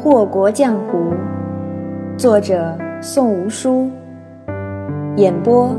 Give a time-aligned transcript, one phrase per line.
[0.00, 1.12] 祸国江湖，
[2.16, 3.90] 作者宋无书，
[5.16, 5.74] 演播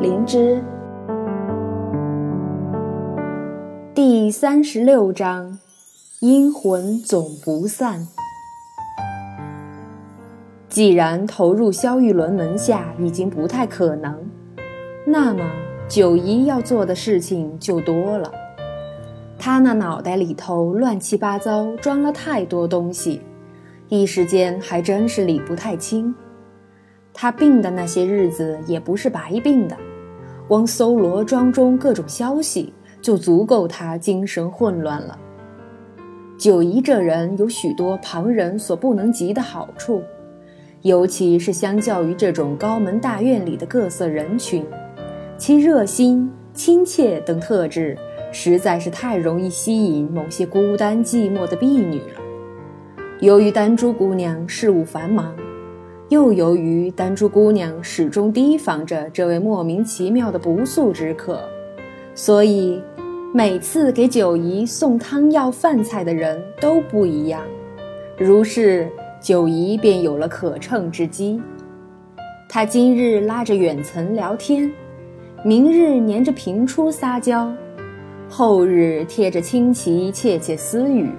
[0.00, 0.60] 灵芝。
[3.94, 5.60] 第三十六章，
[6.18, 8.08] 阴魂总不散。
[10.68, 14.18] 既然投入萧玉伦门下已经不太可能，
[15.06, 15.48] 那么
[15.88, 18.32] 九姨要做的事情就多了。
[19.38, 23.22] 他那脑袋里头乱七八糟，装了太多东西，
[23.90, 26.14] 一时间还真是理不太清。
[27.12, 29.76] 他病的那些日子也不是白病的，
[30.46, 35.18] 光搜罗庄中各种消息就足够他精神混乱了。
[36.38, 40.00] 九姨这人有许多旁人所不能及的好处，
[40.82, 44.64] 尤其是相较于这种高门大院里的各色人群，
[45.36, 47.98] 其热心、亲切等特质。
[48.30, 52.19] 实在是太容易吸引某些孤单寂寞的婢女了。
[53.20, 55.36] 由于丹珠姑娘事务繁忙，
[56.08, 61.38] 又由于丹珠姑娘始终提防着这位莫名其妙的不速之客，
[62.14, 62.82] 所以
[63.34, 67.42] 每次给九姨送汤药饭菜的人都不一样。
[68.16, 68.88] 如是，
[69.20, 71.38] 九姨便有了可乘之机。
[72.48, 74.72] 她今日拉着远岑聊天，
[75.44, 77.52] 明日黏着平初撒娇。
[78.30, 81.10] 后日贴着亲戚窃窃私语，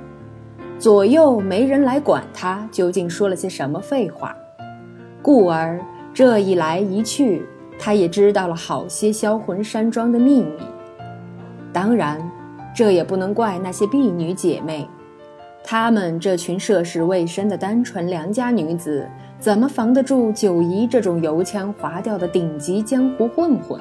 [0.82, 4.36] 左右没人来管他究竟说了些什么废话，
[5.22, 5.80] 故而
[6.12, 7.46] 这一来一去，
[7.78, 10.58] 他也知道了好些销魂山庄的秘密。
[11.72, 12.20] 当然，
[12.76, 14.90] 这也不能怪那些婢女姐妹，
[15.64, 23.80] 她们这群涉世未深的单纯良家女子，怎么防得住九姨这种油腔滑调的顶级江湖混混？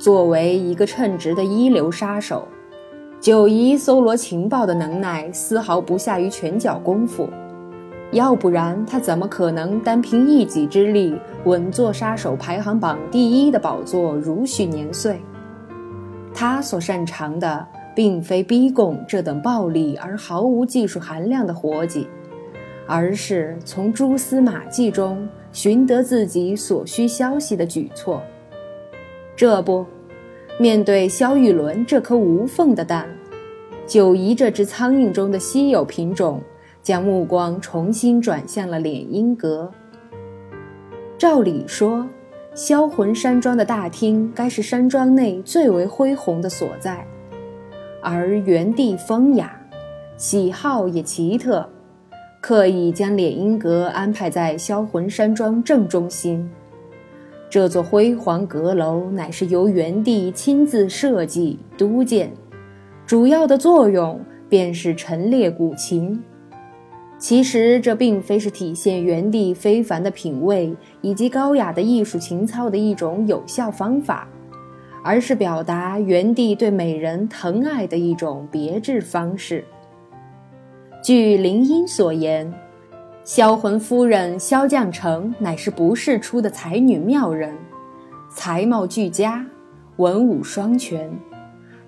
[0.00, 2.48] 作为一个称职的一流杀手，
[3.24, 7.26] 九姨搜罗情报的能耐丝毫不下于拳脚功夫，
[8.12, 15.22] 要不然她怎么可能单凭一己之力稳坐杀手排行榜第一的宝座如许年岁？
[16.34, 22.06] 她所擅长的并非逼供这等暴力而毫无技术含量的活计，
[22.86, 28.20] 而是从蛛丝马迹中寻得自己所需消息的举措。
[29.34, 29.86] 这不。
[30.56, 33.08] 面对萧玉伦这颗无缝的蛋，
[33.86, 36.40] 九姨这只苍蝇中的稀有品种，
[36.82, 39.70] 将目光重新转向了敛音阁。
[41.18, 42.06] 照理说，
[42.54, 47.06] 销魂山庄的大厅该是山庄内最为恢宏的所在，
[48.02, 49.54] 而原地风雅，
[50.16, 51.68] 喜好也奇特，
[52.40, 56.50] 刻意将敛音阁安排在销魂山庄正中心。
[57.50, 62.32] 这座辉煌阁楼乃是由元帝亲自设计督建，
[63.06, 66.22] 主要的作用便是陈列古琴。
[67.18, 74.28] 其实这并非是体现元帝非凡的品味以及高雅的艺术情操的一种有效方法，
[75.02, 79.64] 而是表达元帝对美人疼爱的一种别致方式。
[81.02, 82.52] 据林荫所言。
[83.26, 87.56] 销魂夫人萧绛成乃是不世出的才女妙人，
[88.30, 89.42] 才貌俱佳，
[89.96, 91.10] 文武双全，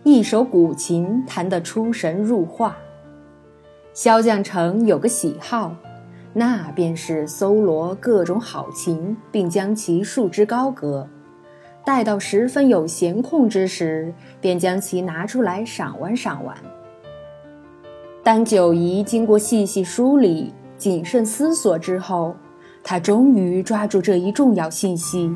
[0.09, 2.77] 一首古琴弹得出神入化。
[3.93, 5.75] 萧将成有个喜好，
[6.33, 11.09] 那便是搜罗各种好琴，并将其束之高阁，
[11.85, 16.57] 待到十分有闲空之时，便将其拿出来赏玩赏玩。
[18.23, 20.55] 当九姨经过细细梳理。
[20.79, 22.37] 谨慎思索之后，
[22.85, 25.35] 他终于抓住这一重要信息，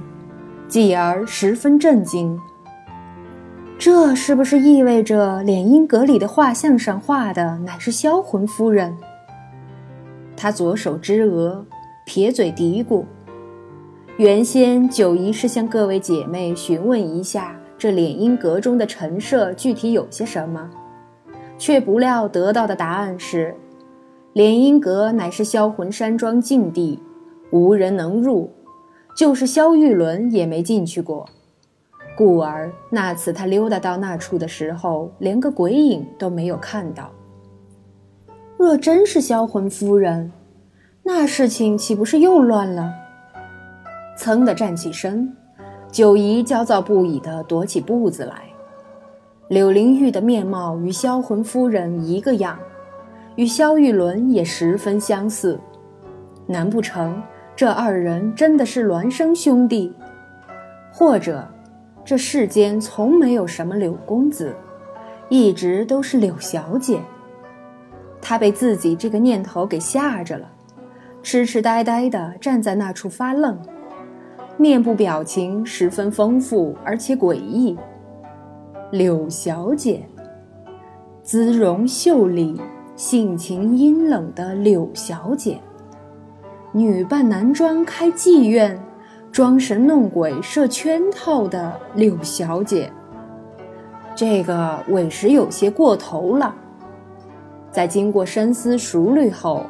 [0.69, 2.39] 继而十分震惊。
[3.81, 8.95] 这是不是意味着敛阴阁里的画像上画的乃是销魂夫人？
[10.37, 11.65] 他左手支额，
[12.05, 13.07] 撇嘴嘀咕
[14.19, 20.69] ：“原先九姨是向各位姐妹询问一下这敛阴阁中的陈设具体有些什么，
[21.57, 23.54] 却不料得到的答案是。”
[24.37, 27.03] 敛阴阁乃是销魂山庄禁地，
[27.51, 28.53] 无人能入，
[29.16, 31.27] 就是萧玉伦也没进去过。
[32.21, 37.11] 故而那次他溜达到那处的时候，连个鬼影都没有看到。
[38.59, 40.31] 若真是销魂夫人，
[41.03, 42.93] 那事情岂不是又乱了？
[44.19, 45.34] 噌地站起身，
[45.91, 48.43] 九姨焦躁不已地踱起步子来。
[49.49, 52.59] 柳灵玉的面貌与销魂夫人一个样。
[53.37, 55.59] 与萧玉伦也十分相似，
[56.47, 57.23] 难不成
[57.57, 59.95] 这二人真的是孪生兄弟？
[60.93, 61.49] 或者，
[62.10, 64.53] 这世间从没有什么柳公子，
[65.28, 67.01] 一直都是柳小姐？
[68.21, 70.51] 他被自己这个念头给吓着了，
[71.22, 73.57] 痴痴呆呆地站在那处发愣，
[74.57, 77.78] 面部表情十分丰富而且诡异。
[78.91, 80.04] 柳小姐，
[81.22, 82.60] 姿容秀丽、
[82.97, 85.60] 性情阴冷的柳小姐，
[86.72, 88.77] 女扮男装开妓院。
[89.32, 92.92] 装神弄鬼、设圈套的柳小姐，
[94.16, 96.53] 这个委实有些过头了。
[97.71, 99.66] 在经过深思熟虑后，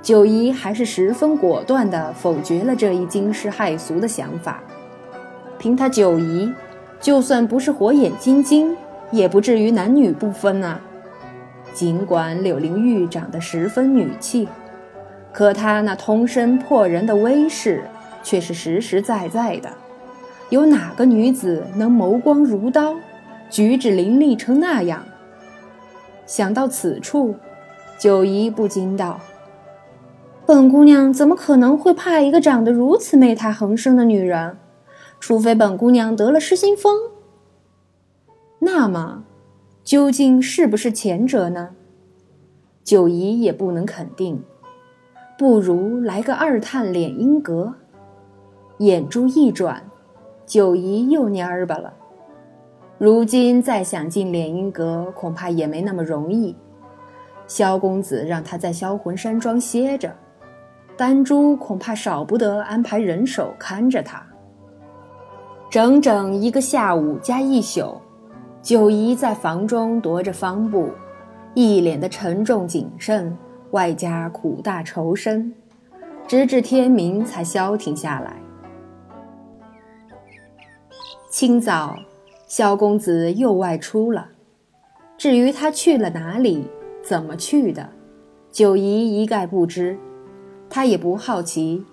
[0.00, 4.62] 九姨还是十分果断地否决了这一惊世骇俗的想法。
[5.58, 6.50] 凭她九姨，
[6.98, 8.74] 就算不是火眼金睛，
[9.10, 10.80] 也不至于男女不分啊。
[11.74, 14.48] 尽管柳灵玉长得十分女气，
[15.30, 17.84] 可她那通身破人的威势。
[18.24, 19.70] 却是实实在在的，
[20.50, 22.96] 有哪个女子能眸光如刀，
[23.48, 25.04] 举止凌厉成那样？
[26.26, 27.36] 想到此处，
[27.98, 29.20] 九姨不禁道
[30.46, 34.56] ：“本姑娘怎么可能会怕一个长得如此媚态横生的女人？
[35.20, 36.98] 除非本姑娘得了失心疯。
[38.60, 39.24] 那么，
[39.84, 41.70] 究竟是不是前者呢？
[42.82, 44.42] 九姨也不能肯定，
[45.38, 47.74] 不如来个二探敛阴阁。”
[48.78, 49.82] 眼珠一转，
[50.44, 51.92] 九姨又蔫巴了。
[52.98, 56.56] 如今再想进敛阴阁，恐怕也没那么容易。
[57.46, 60.12] 萧公子让他在销魂山庄歇着，
[60.96, 64.24] 丹珠恐怕少不得安排人手看着他。
[65.70, 68.00] 整整一个下午加一宿，
[68.62, 70.90] 九姨在房中踱着方步，
[71.54, 73.36] 一脸的沉重谨慎，
[73.70, 75.52] 外加苦大仇深，
[76.26, 78.36] 直至天明才消停下来。
[81.36, 81.98] 清早，
[82.46, 84.28] 萧公子又外出了。
[85.18, 86.68] 至于他去了哪里，
[87.02, 87.88] 怎么去的，
[88.52, 89.98] 九姨一概不知。
[90.70, 91.84] 他也不好奇，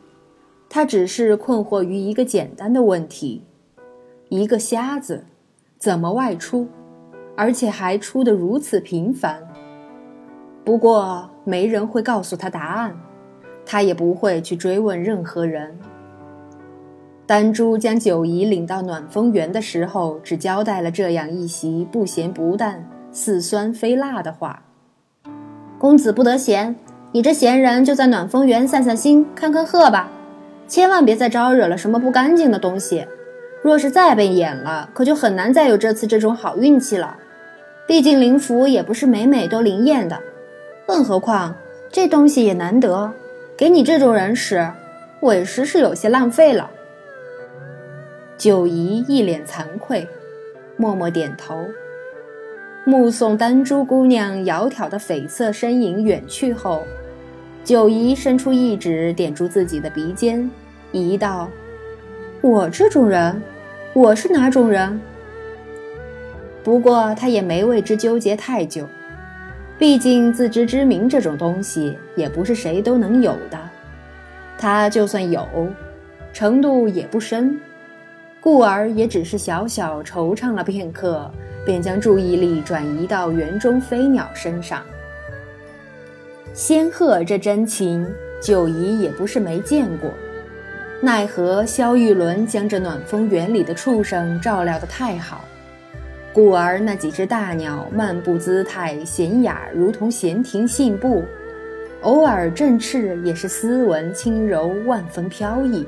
[0.70, 3.44] 他只是困惑于一个简单的问题：
[4.30, 5.26] 一个瞎子
[5.80, 6.68] 怎么外出，
[7.36, 9.42] 而且还出得如此频繁？
[10.64, 12.96] 不过没人会告诉他答案，
[13.66, 15.80] 他也不会去追问任何人。
[17.32, 24.64] 丹珠将九姨领到暖风园的时候，只交代了这样一席不咸不淡、似酸非辣的话
[25.80, 26.76] ：“公子不得闲，
[27.14, 30.10] 你这闲人就在暖风园散散心、看看鹤吧，
[30.68, 33.08] 千万别再招惹了什么不干净的东西。
[33.62, 37.16] 若是再被演了，可就很难再有这次这种好运气了。
[37.88, 40.20] 毕竟灵符也不是每每都灵验的，
[40.86, 41.56] 更何况
[41.90, 43.14] 这东西也难得，
[43.56, 44.70] 给你这种人使，
[45.22, 46.70] 委实是有些浪费了。”
[48.42, 50.08] 九姨一脸惭愧，
[50.76, 51.64] 默默点头。
[52.84, 56.82] 目送丹珠姑娘窈窕的绯色身影远去后，
[57.64, 60.50] 九姨伸出一指点住自己的鼻尖，
[60.92, 61.52] 疑道
[62.42, 63.40] ：“我这种人，
[63.94, 65.00] 我是哪种人？”
[66.66, 68.88] 不过她也没为之纠结太久，
[69.78, 73.60] 毕竟自知之明这种东西也不是谁都能有的。
[74.58, 75.48] 她就算有，
[76.34, 77.56] 程度也不深。
[78.42, 81.30] 故而也只是小小惆怅了片刻，
[81.64, 84.82] 便将注意力转移到园中飞鸟身上。
[86.52, 88.04] 仙鹤这真情，
[88.42, 90.10] 九姨也不是没见过，
[91.02, 95.46] 奈何萧玉伦将这暖风园里的畜生照料得太好，
[96.34, 101.24] 故而那几只大鸟漫步姿态娴雅，如同闲庭信步，
[102.02, 105.86] 偶尔振翅也是斯文轻柔，万分飘逸。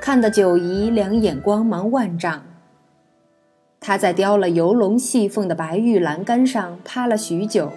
[0.00, 2.42] 看得九姨两眼光芒万丈。
[3.80, 7.70] 她在雕了游龙戏凤的白玉栏杆上趴了许久，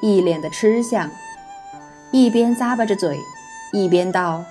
[0.00, 1.10] 一脸的吃相，
[2.12, 3.18] 一边咂巴着嘴，
[3.72, 4.44] 一边道：“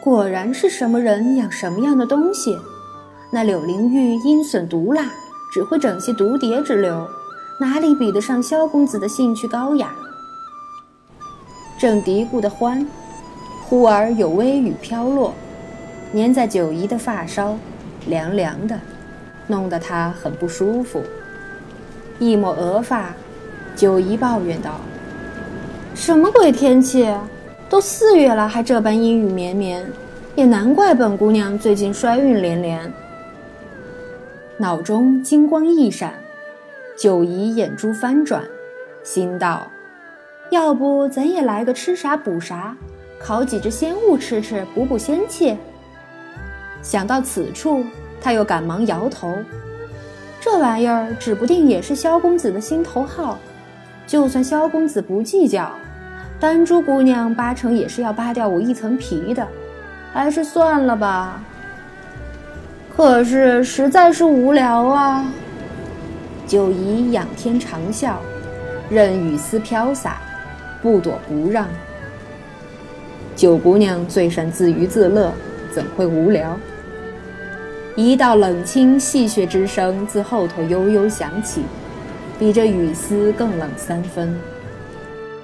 [0.00, 2.56] 果然是什么人养什么样的东西。
[3.30, 5.10] 那柳灵玉阴损毒辣，
[5.52, 7.06] 只会整些毒蝶之流，
[7.60, 9.94] 哪里比得上萧公子的兴趣高雅？”
[11.78, 12.84] 正嘀咕的欢，
[13.68, 15.34] 忽而有微雨飘落。
[16.14, 17.58] 粘在九姨的发梢，
[18.06, 18.78] 凉凉的，
[19.46, 21.02] 弄得她很不舒服。
[22.18, 23.14] 一抹额发，
[23.76, 24.80] 九姨抱怨道
[25.94, 27.06] ：“什么鬼天气？
[27.68, 29.86] 都四月了，还这般阴雨绵绵，
[30.34, 32.90] 也难怪本姑娘最近衰运连连。”
[34.56, 36.14] 脑中金光一闪，
[36.96, 38.42] 九姨眼珠翻转，
[39.04, 39.70] 心道
[40.50, 42.74] ：“要不咱也来个吃啥补啥，
[43.20, 45.54] 烤几只仙物吃吃，补补仙气。”
[46.82, 47.84] 想到此处，
[48.20, 49.34] 他又赶忙摇头
[50.40, 53.38] ：“这玩意儿指不定也是萧公子的心头好，
[54.06, 55.70] 就算萧公子不计较，
[56.40, 59.46] 丹珠姑娘八成也是要扒掉我一层皮的，
[60.12, 61.42] 还是算了吧。
[62.96, 65.24] 可是实在是无聊啊。
[66.46, 68.14] 九姨仰天长啸，
[68.88, 70.18] 任雨丝飘洒，
[70.80, 71.68] 不躲不让。
[73.36, 75.32] 九姑娘最善自娱自乐，
[75.70, 76.58] 怎会无聊？
[78.00, 81.64] 一道冷清戏谑之声自后头悠悠响起。
[82.38, 84.38] 比这雨丝更冷三分。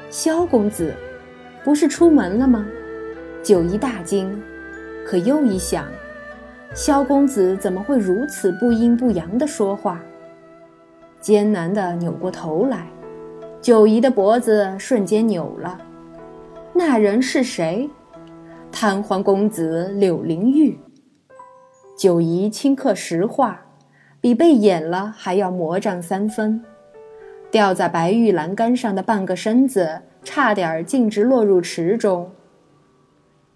[0.08, 0.94] 萧公子，
[1.64, 2.64] 不是出门了吗？
[3.42, 4.40] 九姨大惊，
[5.04, 5.84] 可又一想，
[6.72, 10.00] 萧公子怎么会如此不阴不阳的说话？
[11.20, 12.86] 艰难地扭过头来，
[13.60, 15.76] 九姨的脖子瞬间扭了。
[16.72, 17.90] 那人是谁？
[18.70, 20.78] 贪欢公子柳灵玉。
[21.96, 23.66] 九姨顷刻石化，
[24.20, 26.60] 比被演了还要魔障三分。
[27.52, 32.32] 吊在白玉栏杆上的半个身子，差点儿径直落入池中。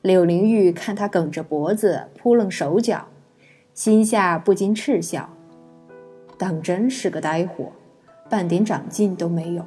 [0.02, 3.08] 柳灵玉看他梗着脖子扑棱手脚，
[3.74, 5.28] 心下不禁嗤笑：
[6.38, 7.72] 当真是个呆货，
[8.30, 9.64] 半点长进都没有。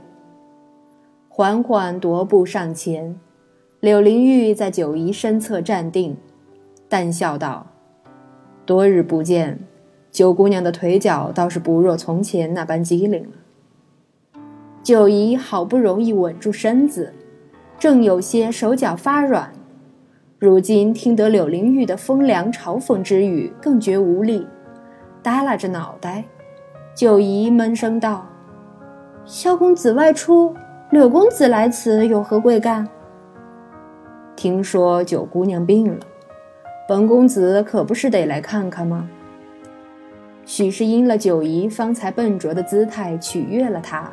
[1.28, 3.20] 缓缓踱步上前，
[3.82, 6.16] 柳灵玉在九姨身侧站定，
[6.88, 7.68] 淡笑道
[8.72, 9.60] ：“多日不见，
[10.14, 14.40] 九姑娘的腿脚倒是不若从前那般机灵了。”
[14.82, 17.12] 九姨好不容易稳住身子，
[17.78, 19.52] 正有些手脚发软，
[20.40, 24.48] 如今听得柳灵玉的风凉嘲讽之语，更觉无力，
[25.22, 26.24] 耷拉着脑袋。
[26.96, 28.26] 九姨闷声道
[29.28, 30.56] ：“萧公子外出，
[30.92, 32.88] 柳公子来此有何贵干？”
[34.38, 36.00] 听说九姑娘病了，
[36.88, 39.08] 本公子可不是得来看看吗？
[40.46, 44.12] 许是因了九姨方才笨拙的姿态取悦了他。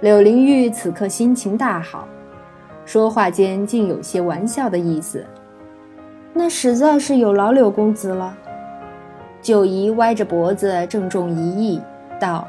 [0.00, 2.08] 柳灵玉此刻心情大好，
[2.86, 5.22] 说话间竟有些玩笑的意思。
[6.32, 8.34] 那实在是有劳柳公子了。
[9.42, 11.82] 九姨歪着脖子郑重一意
[12.18, 12.46] 道：“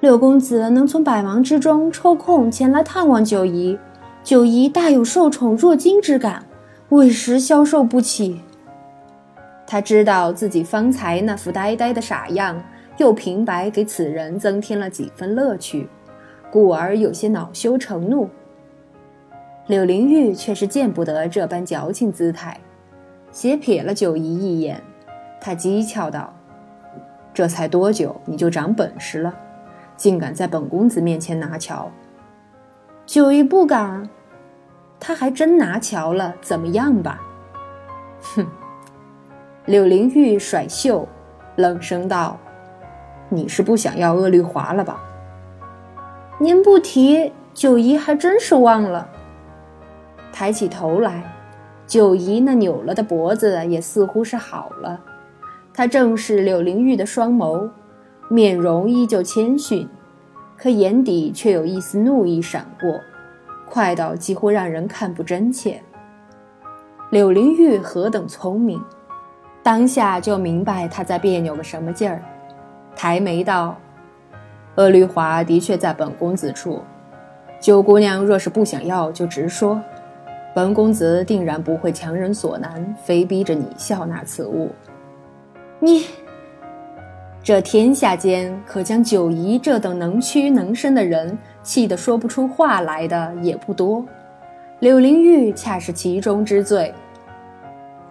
[0.00, 3.76] 柳公子能从百忙之中抽空前来探望九姨，
[4.22, 6.45] 九姨大有受宠若惊之感，
[6.90, 8.40] 委实消受不起。”
[9.66, 12.62] 他知道自己方才那副呆呆的傻样，
[12.98, 15.88] 又平白给此人增添了几分乐趣。
[16.48, 18.30] 故而有些恼羞成怒。
[19.66, 22.58] 柳灵玉却是见不得这般矫情姿态，
[23.32, 24.80] 斜瞥了九姨一眼，
[25.40, 26.32] 他讥诮道
[27.34, 29.34] ：“这才多久，你就长本事了，
[29.96, 31.90] 竟敢在本公子面前拿桥？”
[33.04, 34.08] 九姨不敢，
[34.98, 37.20] 他还真拿桥了，怎么样吧？
[38.34, 38.46] 哼！
[39.66, 41.06] 柳灵玉甩袖，
[41.56, 42.38] 冷声道
[43.28, 45.00] ：“你是不想要鄂绿华了吧？”
[46.38, 49.08] 您不提，九姨还真是忘了。
[50.32, 51.34] 抬起头来，
[51.86, 55.00] 九姨那扭了的脖子也似乎是好了。
[55.72, 57.70] 她正视柳灵玉的双眸，
[58.28, 59.88] 面容依旧谦逊，
[60.58, 63.00] 可眼底却有一丝怒意闪过，
[63.70, 65.82] 快到几乎让人看不真切。
[67.10, 68.82] 柳灵玉何等聪明，
[69.62, 72.22] 当下就明白他在别扭个什么劲儿，
[72.96, 73.76] 抬眉道。
[74.76, 76.82] 鄂绿华的确在本公子处，
[77.60, 79.80] 九姑娘若是不想要，就直说，
[80.54, 84.70] 本公子定然不会强人所难，非逼着你笑纳此物。
[85.78, 86.06] 你，
[87.46, 94.04] 这天下间可将九姨这等能屈能伸的人气得说不出话来的也不多，
[94.80, 96.92] 柳灵玉恰是其中之最。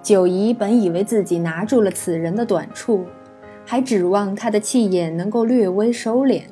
[0.01, 3.03] 九姨本以为自己拿住了此人的短处，
[3.65, 6.43] 还指望他的气焰能够略微收敛。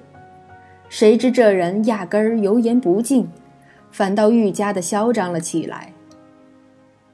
[0.90, 3.30] 谁知这人压根儿油盐不进，
[3.92, 5.94] 反倒愈加的嚣张了起来。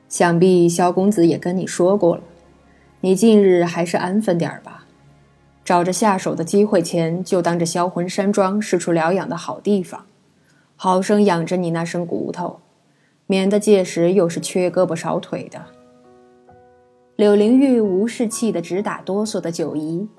[0.07, 2.23] 想必萧公子也跟你说过了，
[3.01, 4.78] 你近日还是安分点儿吧，
[5.69, 10.07] 找着下手的机会前，就当这销魂山庄是处疗养的好地方，
[10.75, 12.59] 好生养着你那身骨头，
[13.27, 15.61] 免得届时又是缺胳膊少腿的。
[17.17, 20.09] 柳灵玉无视气得直打哆嗦的九姨，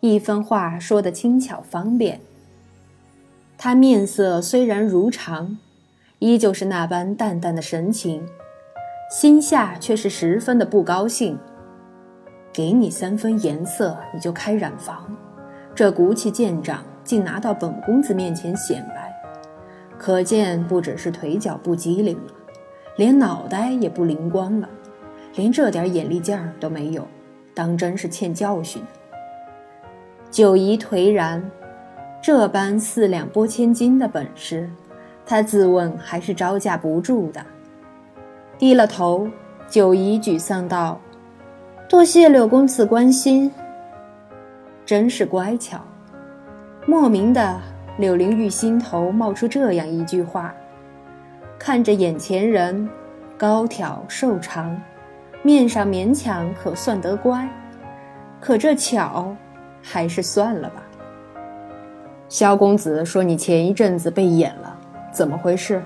[0.00, 2.20] 一番话说得轻巧方便。
[3.56, 5.56] 他面色虽然如常，
[6.18, 8.26] 依旧是那般淡淡的神情，
[9.08, 11.38] 心下却是十分的不高兴。
[12.56, 15.04] 给你三分颜色，你就开染坊，
[15.74, 19.14] 这骨气见长，竟拿到本公子面前显摆，
[19.98, 22.32] 可见不只是腿脚不机灵了，
[22.96, 24.66] 连脑袋也不灵光了，
[25.34, 27.06] 连这点眼力劲儿都没有，
[27.52, 28.82] 当真是欠教训。
[30.30, 31.44] 九姨颓然。
[32.22, 34.68] 这般四两拨千斤的本事，
[35.26, 37.44] 他自问还是招架不住的。
[38.58, 39.28] 低了头，
[39.68, 40.98] 九姨沮丧道
[41.88, 43.52] ：“多谢柳公子关心。”
[44.84, 45.80] 真是乖巧。
[46.84, 47.60] 莫名的，
[47.98, 50.54] 柳灵玉心头冒出这样一句话：
[51.58, 52.88] 看着眼前人，
[53.36, 54.80] 高挑瘦长，
[55.42, 57.48] 面上勉强可算得乖，
[58.40, 59.34] 可这巧，
[59.82, 60.82] 还是算了吧。
[62.28, 64.76] 萧公子说：“你前一阵子被演了，
[65.12, 65.82] 怎么回事？”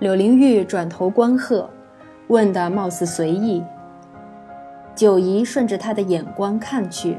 [0.00, 1.68] 柳灵玉转头观贺，
[2.28, 3.62] 问的貌似随意。
[5.00, 7.16] 九姨顺着他的眼光看去。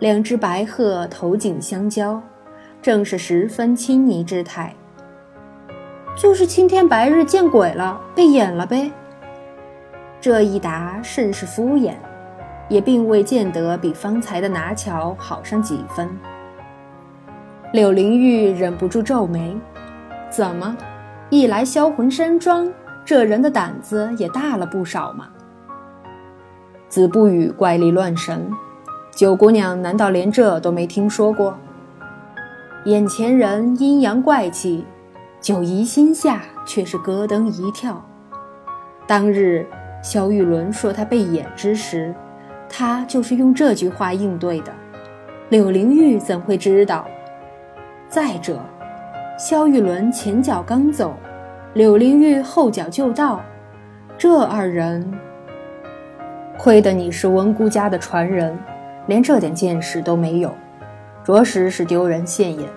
[0.00, 2.20] 两只白鹤头颈相交，
[2.82, 4.74] 正是十分亲昵之态。
[6.14, 8.92] 就是青天白日见鬼了，被演了呗。
[10.20, 11.94] 这一答甚是敷衍，
[12.68, 16.06] 也并未见得比方才的拿巧好上几分。
[17.72, 19.56] 柳灵玉忍不住皱眉：
[20.28, 20.76] 怎么，
[21.30, 22.70] 一来销魂山庄，
[23.02, 25.30] 这人的胆子也大了不少嘛？
[26.92, 28.50] 子不语怪力乱神。
[29.12, 31.56] 九姑娘难道连这都没听说过？
[32.84, 34.84] 眼前人阴阳怪气，
[35.40, 38.04] 九姨心下却是咯噔一跳。
[39.06, 39.66] 当日
[40.02, 42.14] 萧玉伦说他被演之时，
[42.68, 44.70] 他就是用这句话应对的。
[45.48, 47.06] 柳灵玉怎会知道？
[48.06, 48.60] 再者，
[49.38, 51.14] 萧玉伦前脚刚走，
[51.72, 53.40] 柳灵玉后脚就到，
[54.18, 55.10] 这二人，
[56.58, 58.56] 亏得你是温姑家的传人。
[59.08, 60.54] 连这点见识都没有，
[61.24, 62.68] 着实是丢人现眼。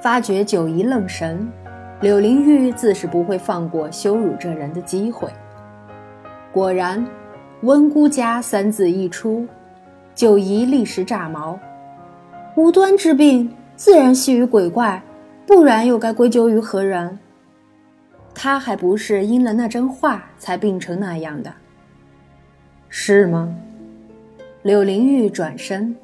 [0.00, 1.46] 发觉九姨愣神，
[2.00, 5.28] 柳灵玉自是不会放过羞辱这人的机会。
[6.52, 7.06] 果然
[7.64, 9.46] ，“温姑家”三字一出，
[10.14, 11.58] 九姨立时炸毛。
[12.54, 15.02] 无端之病，自然系于鬼怪，
[15.46, 17.18] 不然又该归咎于何人？
[18.34, 21.52] 他还不是因了那真话才病成那样的，
[22.90, 23.54] 是吗？
[24.62, 25.94] 柳灵玉转身，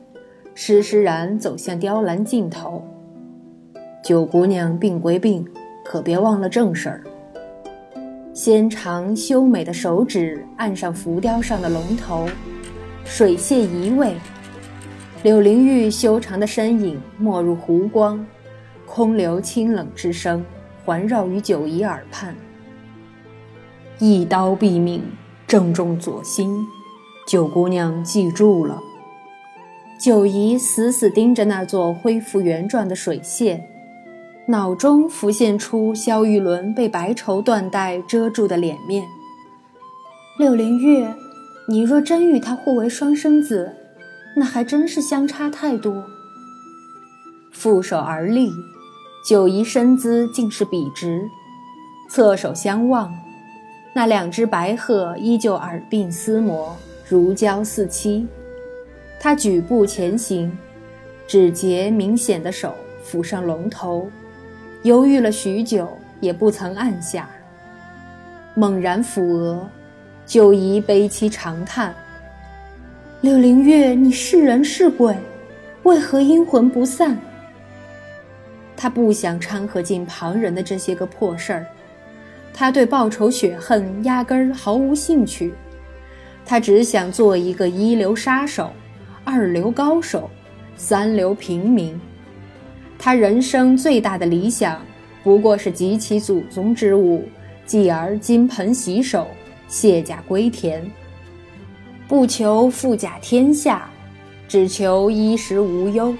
[0.55, 2.87] 施施然走向雕栏尽头。
[4.03, 5.47] 九姑娘病归病，
[5.83, 7.03] 可别忘了正事儿。
[8.35, 12.29] 纤长修美的手指按上浮雕上的龙头，
[13.05, 14.15] 水榭移位，
[15.23, 18.25] 柳灵玉修长的身影没入湖光，
[18.85, 20.45] 空留清冷之声
[20.85, 22.35] 环绕于九姨耳畔。
[23.99, 25.03] 一刀毙命，
[25.47, 26.67] 正中左心。
[27.27, 28.81] 九姑娘记住了。
[29.99, 33.61] 九姨死死盯着那座恢复原状的水榭，
[34.49, 39.05] 脑中浮现出萧玉伦被白绸缎带遮住的脸面。
[40.39, 41.15] 柳灵月，
[41.69, 43.73] 你若真与他互为双生子，
[44.37, 46.05] 那还真是相差太多。
[47.53, 48.51] 负手而立，
[49.27, 51.23] 九姨身姿竟是笔直，
[52.11, 53.15] 侧手相望，
[53.97, 56.77] 那两只白鹤依旧耳鬓厮磨。
[57.07, 58.27] 如胶似漆，
[59.21, 60.51] 他举步前行，
[61.27, 62.75] 指节明显的手
[63.07, 64.11] 抚上龙头，
[64.83, 65.87] 犹豫了许久，
[66.19, 67.29] 也不曾按下。
[68.55, 69.69] 猛然抚额，
[70.25, 71.95] 九姨悲凄长叹
[73.21, 75.15] ：“柳灵月，你是人是鬼？
[75.83, 77.19] 为何阴魂不散？”
[78.75, 81.67] 他不想掺和进旁人的这些个破事儿，
[82.55, 85.53] 他对报仇雪恨压根儿毫无兴趣。
[86.47, 88.71] 他只想做一个一流杀手、
[89.25, 90.31] 二流高手、
[90.77, 92.01] 三流平民。
[92.97, 94.81] 他人生最大的理想，
[95.25, 97.27] 不过是集其祖宗之物，
[97.67, 99.27] 继而金盆洗手、
[99.67, 100.89] 卸甲归田。
[102.07, 103.91] 不求富甲天下，
[104.47, 106.15] 只求衣食无忧。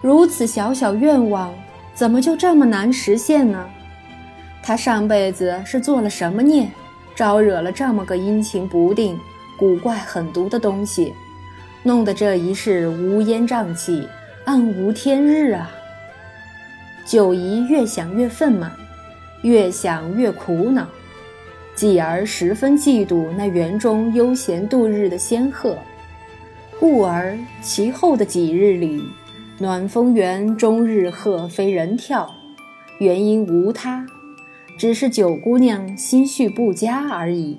[0.00, 1.54] 如此小小愿望，
[1.94, 3.64] 怎么就这么难实现呢？
[4.66, 6.68] 他上辈子是做了什么孽？
[7.14, 9.16] 招惹了这么个阴晴不定、
[9.56, 11.14] 古怪狠毒的东西，
[11.84, 14.08] 弄得这一世乌烟瘴气、
[14.44, 15.70] 暗无天日啊！
[17.06, 18.68] 九姨越想越愤懑，
[19.42, 20.84] 越想越苦恼，
[21.76, 25.78] 继而十分嫉妒那园中悠闲度日的仙鹤，
[26.80, 29.00] 故而其后的几日里，
[29.58, 32.34] 暖风园终日鹤飞人跳，
[32.98, 34.04] 原因无他。
[34.76, 37.58] 只是九姑娘心绪不佳而已。